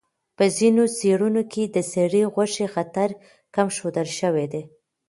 [0.37, 3.09] په ځینو څېړنو کې د سرې غوښې خطر
[3.55, 4.63] کم ښودل شوی دی.